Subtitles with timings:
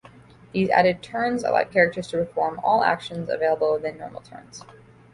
[0.51, 4.63] These added turns allow characters to perform all actions available within normal turns.